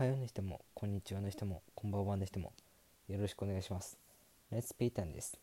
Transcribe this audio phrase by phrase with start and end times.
[0.00, 2.54] はようの人も、こんにちはの人も、こんばんはの人も、
[3.10, 3.98] よろしくお願いします。
[4.50, 5.38] レッツピータンです。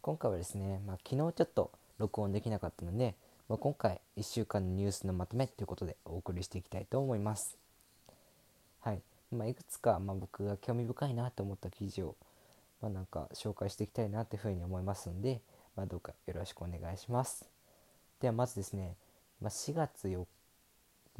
[0.00, 3.14] 今回はですね、まあ、昨日ちょっと録音できなかったので、
[3.46, 7.58] まあ、今回1週間のニュースのまとめということでお送りしていきたいと思います。
[8.80, 9.02] はい。
[9.30, 12.16] まあ、いくつか、ま僕が興味深いなと思った記事を、
[12.80, 15.42] ま、なんか紹介していきたいなというふうに思いますので、
[15.76, 17.44] まどうかよろしくお願いします。
[18.22, 18.96] ではまずですね、
[19.42, 20.24] ま4月4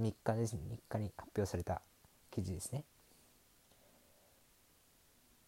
[0.01, 1.83] 3日ですね、3日に発表された
[2.31, 2.85] 記事ですね。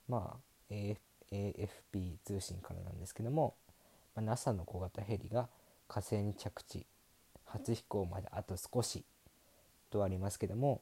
[0.09, 0.39] まあ、
[0.71, 1.01] AF
[1.33, 3.55] AFP 通信からなんですけども、
[4.15, 5.49] まあ、NASA の小型ヘリが
[5.89, 6.87] 火星に着地
[7.47, 9.05] 初飛行まであと少し
[9.91, 10.81] とありますけども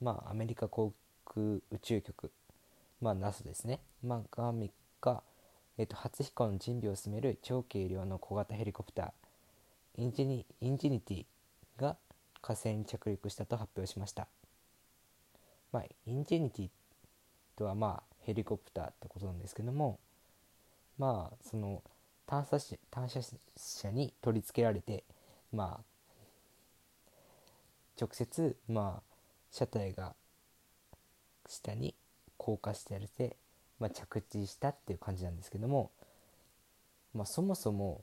[0.00, 0.92] まあアメリカ航
[1.24, 2.30] 空宇宙局
[3.00, 4.70] まあ NASA ですね、まあ、が3
[5.00, 5.22] 日、
[5.78, 11.24] えー、と初飛行の準備を進める超軽量の小型ヘリコプターインジェニインジェニュイティ
[11.80, 11.96] が
[12.40, 14.26] 火星に着陸したと発表しました。
[15.72, 16.70] まあ、インジェニュイティ
[17.56, 19.98] とはまあヘリコプターってことなんですけども
[20.98, 21.82] まあその
[22.26, 23.20] 探査車探査
[23.56, 25.04] 車に取り付けられて
[25.52, 25.84] まあ
[28.00, 29.02] 直接まあ
[29.50, 30.14] 車体が
[31.48, 31.94] 下に
[32.38, 33.36] 降下してやれて、
[33.78, 35.90] まあ、着地したっていう感じなんですけども、
[37.14, 38.02] まあ、そもそも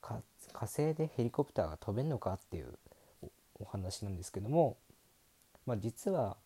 [0.00, 2.78] 火星でヘリコプターが飛べるのかっていう
[3.58, 4.76] お話なんですけども、
[5.66, 6.36] まあ、実は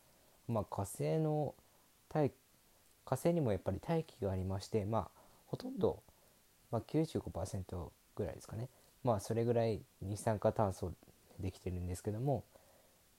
[0.48, 1.54] まあ、火星の
[2.08, 2.30] 大
[3.04, 5.08] 火星にもやっぱり大気がありまして、まあ、
[5.46, 6.02] ほとんど、
[6.70, 8.68] まあ、95%ぐらいですかね、
[9.02, 10.92] まあ、それぐらい二酸化炭素
[11.38, 12.44] できてるんですけども、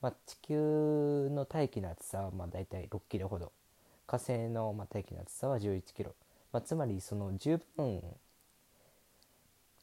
[0.02, 3.52] まあ、地球の大気の厚さはまあ大体6キロほど。
[4.08, 6.14] 火星のまあ大気の厚さは11キロ、
[6.52, 8.02] まあ、つまりその十分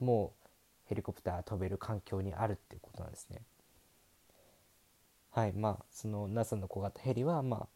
[0.00, 0.48] もう
[0.88, 3.42] ヘリコプター飛べる環境にあるっていうことなんですね。
[5.32, 7.66] はいまあその NASA の小型ヘリはまあ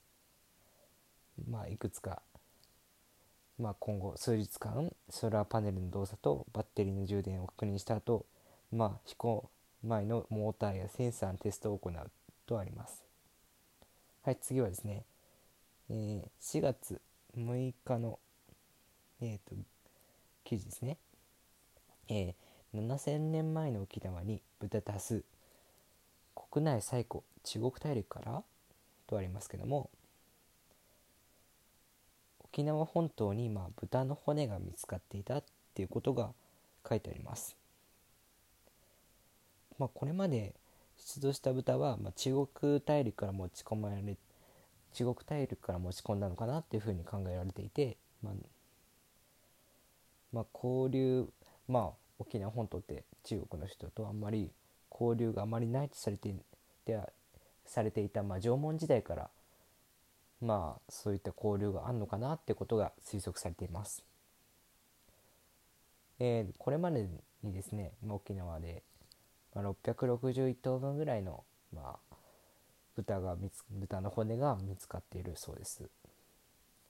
[1.50, 2.20] まあいくつか
[3.58, 8.26] まあ今後数日間ソーラーパネルの動作とバッテリーの充電を確認した後
[8.70, 9.48] まあ飛行
[9.82, 12.10] 前のモーターやセンサーのテストを行う
[12.46, 13.02] とあります。
[14.22, 15.04] はい次はですね、
[15.88, 17.00] えー、4月
[17.38, 18.18] 6日の
[19.22, 19.56] えっ、ー、と
[20.44, 20.98] 記事ですね。
[22.08, 25.24] えー、7000年前の沖縄に豚多数
[26.56, 28.42] 国内最古中国大陸から？
[29.06, 29.90] とありますけども
[32.46, 35.44] 沖縄本島にまあ豚の骨が見つかっていたっ
[35.74, 36.30] ていうことが
[36.88, 37.58] 書いてあります。
[39.78, 40.54] まあ、これまで
[40.96, 44.02] 出土した豚は、まあ、中国大陸から持ち込まれ
[44.94, 48.34] 中国大陸から持ち込んだのかなっていうふうに考えられていて、まあ、
[50.32, 51.28] まあ、交流
[51.68, 54.50] まあ沖縄本島って中国の人とあんまり
[54.98, 56.34] 交流があまりないとされて
[56.84, 57.00] で
[57.64, 59.30] されていた、まあ、縄文時代から
[60.40, 64.04] まあそういった交流があるのかなってことが推測されています。
[66.18, 67.06] えー、これまで
[67.42, 68.82] にですね沖縄で、
[69.54, 72.16] まあ、661頭分ぐらいの、まあ、
[72.94, 75.88] 豚が見つ豚の骨が見つかっているそうです。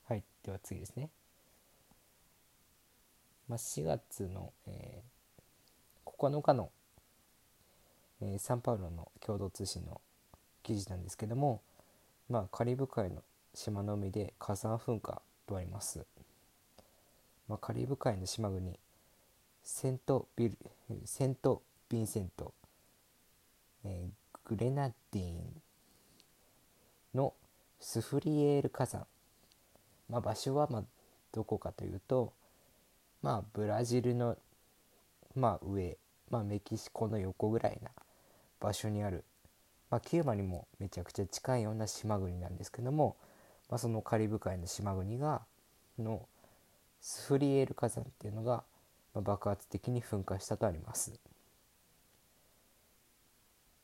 [0.09, 1.11] はい、では次ですね。
[3.49, 6.71] まあ、4月の、えー、9日の、
[8.23, 10.01] えー、サンパウロの共同通信の
[10.63, 11.61] 記事なんですけども、
[12.29, 13.23] まあ、カリブ海の
[13.55, 16.05] 島の海で火山噴火とあります、
[17.49, 18.79] まあ、カリブ海の島国
[19.63, 20.57] セントビル
[21.05, 22.53] セント・ヴィンセント、
[23.85, 25.61] えー、グレナディーン
[27.15, 27.35] の
[27.81, 29.07] スフリエール火山、
[30.09, 30.83] まあ、場所はまあ
[31.33, 32.33] どこかというと、
[33.23, 34.37] まあ、ブラジルの、
[35.35, 35.97] まあ、上、
[36.31, 37.91] まあ、メキシコの横ぐらいな
[38.61, 39.25] 場所にある
[39.91, 43.17] まあ、キューバにもめちゃくちゃ近いような島国なんですけども、
[43.71, 45.43] まあ、そのカリブ海の島国が
[45.99, 46.27] の
[47.01, 48.65] スフリエール火山っていうのが、
[49.15, 51.13] まあ、爆発的に噴火したとあります。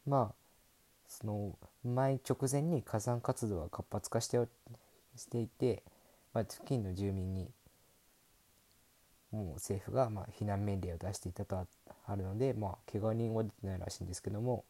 [0.06, 0.34] まあ
[1.06, 4.38] その前直前に火山活動が活発化して
[5.14, 5.82] していて、
[6.32, 7.48] まあ、付近の住民に
[9.32, 11.66] もう政府がま避難命令を出していたと
[12.06, 14.64] あるので、まあ、怪我人は出てないらしいんですけども、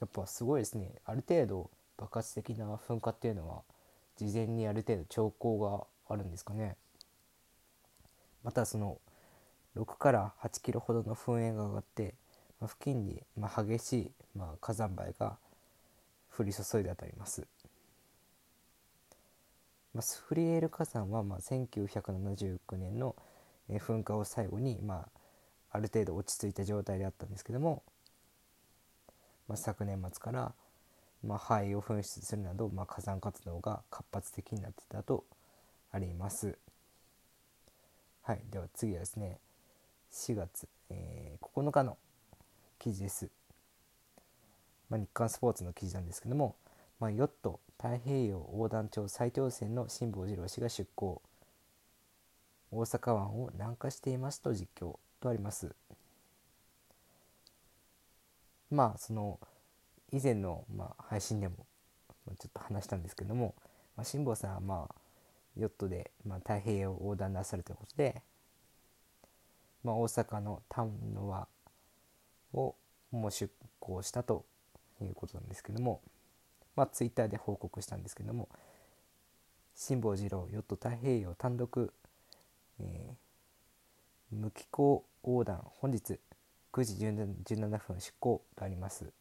[0.00, 0.92] やっぱすごいですね。
[1.04, 3.62] ある程度爆発的な噴火っていうのは
[4.16, 6.76] 事前にある程度兆候があるんですかね。
[8.42, 8.98] またその
[9.76, 12.14] 6から8キロほどの噴煙が上がって、
[12.60, 15.36] まあ、付近に、ま、激しい、ま、火山灰が
[16.36, 17.46] 降り注いで当たります、
[19.94, 23.16] まあ、スフリエール火山は、まあ、1979年の
[23.68, 25.08] 噴火を最後に、まあ、
[25.72, 27.82] ある程度落ち着いた状態であったんですけども
[29.50, 30.52] まあ、昨年末から、
[31.26, 35.24] まあ、灰を噴出するなど、まあ、火山活動が活発的になってたと
[35.90, 36.56] あります。
[38.22, 39.40] はい、では次はですね
[40.12, 41.98] 4月、えー、9日の
[42.78, 43.28] 記事です。
[44.88, 46.54] まあ、日刊スポーツの記事なんですけども、
[47.00, 51.22] まあ、ヨット太平洋横断町最長船の辛坊治郎氏が出港
[52.70, 55.74] 大阪湾を南下していますと実況とあります。
[58.70, 59.40] まあその
[60.12, 61.54] 以前の、まあ、配信でも
[62.38, 63.54] ちょっと話したんですけども、
[63.96, 64.94] まあ、辛坊さんはまあ
[65.56, 68.20] ヨットで、まあ、太平洋横断なされたことで、
[69.82, 71.48] まあ、大阪の丹野輪
[72.52, 72.74] を
[73.10, 74.44] もう出港したと
[75.00, 76.02] いうことなんですけども、
[76.76, 78.48] まあ、ツイッターで報告したんですけども
[79.74, 81.92] 辛坊治郎ヨット太平洋単独、
[82.80, 86.18] えー、無機構横断本日
[86.72, 86.94] 9時
[87.54, 89.12] 17分出港とあります。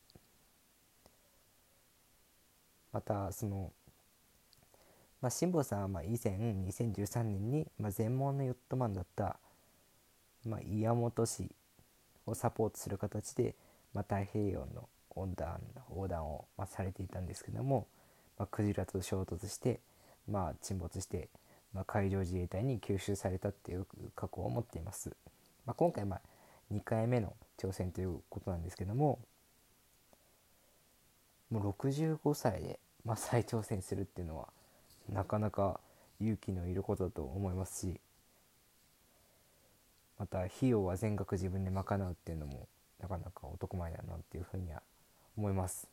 [2.92, 3.72] またその、
[5.22, 9.40] まあ、辛坊さんはまあ以前2013年に、まあ、全盲のヨットマンだった、
[10.46, 11.50] まあ、岩本氏
[12.26, 13.56] をサポートする形で、
[13.94, 17.88] まあ、太平洋の横断横断を、まあ、されていたんですけども、
[18.38, 19.80] まあ、クジラと衝突して、
[20.30, 21.30] まあ、沈没して、
[21.74, 23.86] まあ、海上自衛隊に吸収されたっていう
[24.16, 25.12] 過去を持っています。
[25.66, 26.22] まあ、今回、まあ、
[26.74, 29.20] 2回目の挑戦ということなんですけども
[31.52, 34.48] もう65歳で、まあ、再挑戦するっていうのは
[35.12, 35.80] なかなか
[36.22, 38.00] 勇気のいることだと思いますし
[40.20, 42.68] また費用は全額自分で賄うっていうのも
[43.02, 44.82] なかなか男前だなっていうふうには
[45.40, 45.88] 思います。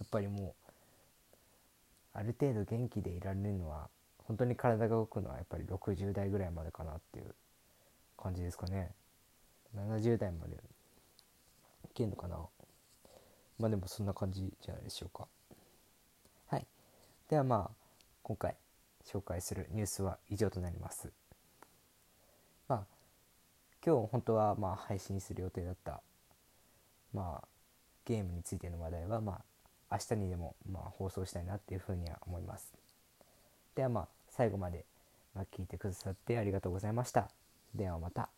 [0.00, 0.70] やっぱりもう
[2.14, 3.88] ある程度元気でいられるのは
[4.26, 7.34] 本当に体が動くのはやっぱり60代ぐらいまでかなっていう
[8.16, 8.92] 感じですかね。
[9.76, 10.58] 70代までい
[11.92, 12.38] けんのかな。
[13.58, 15.28] まあでもそんな感じじゃないでしょうか。
[16.46, 16.66] はい。
[17.28, 17.70] ではまあ
[18.22, 18.56] 今回
[19.04, 21.12] 紹介するニュースは以上となります。
[22.68, 22.84] まあ
[23.84, 26.00] 今日本当はまあ配信する予定だった
[27.12, 27.53] まあ
[28.04, 29.40] ゲームについての話題はま
[29.88, 32.72] あ明日にでもまあ放送したいなっていうふうには思います
[33.74, 34.84] ではまあ最後まで
[35.56, 37.28] 聞いてくださってありがとうございました
[37.74, 38.28] ではまた。